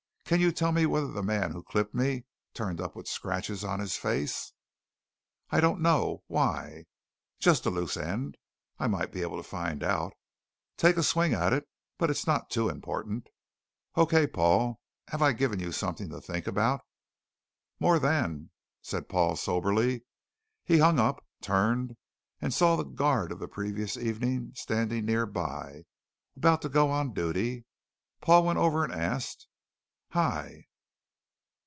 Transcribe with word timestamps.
Can 0.31 0.39
you 0.39 0.53
tell 0.53 0.71
me 0.71 0.85
whether 0.85 1.11
the 1.11 1.21
man 1.23 1.51
who 1.51 1.61
clipped 1.61 1.93
me 1.93 2.23
turned 2.53 2.79
up 2.79 2.95
with 2.95 3.05
scratches 3.05 3.65
on 3.65 3.81
his 3.81 3.97
face?" 3.97 4.53
"I 5.49 5.59
don't 5.59 5.81
know. 5.81 6.23
Why?" 6.27 6.85
"Just 7.37 7.65
a 7.65 7.69
loose 7.69 7.97
end." 7.97 8.37
"I 8.79 8.87
might 8.87 9.11
be 9.11 9.23
able 9.23 9.35
to 9.35 9.43
find 9.43 9.83
out." 9.83 10.13
"Take 10.77 10.95
a 10.95 11.03
swing 11.03 11.33
at 11.33 11.51
it; 11.51 11.67
but 11.97 12.09
it's 12.09 12.25
not 12.25 12.49
too 12.49 12.69
important." 12.69 13.27
"Okay, 13.97 14.25
Paul. 14.25 14.79
Have 15.09 15.21
I 15.21 15.33
given 15.33 15.59
you 15.59 15.73
something 15.73 16.07
to 16.11 16.21
think 16.21 16.47
about?" 16.47 16.79
"More 17.77 17.99
than," 17.99 18.51
said 18.81 19.09
Paul 19.09 19.35
soberly. 19.35 20.05
He 20.63 20.77
hung 20.77 20.97
up, 20.97 21.27
turned, 21.41 21.97
and 22.39 22.53
saw 22.53 22.77
the 22.77 22.85
guard 22.85 23.33
of 23.33 23.39
the 23.39 23.49
previous 23.49 23.97
evening 23.97 24.53
standing 24.55 25.03
near 25.03 25.25
by, 25.25 25.83
about 26.37 26.61
to 26.61 26.69
go 26.69 26.89
on 26.89 27.13
duty. 27.13 27.65
Paul 28.21 28.45
went 28.45 28.59
over 28.59 28.85
and 28.85 28.93
asked: 28.93 29.47
"Hi!" 30.13 30.67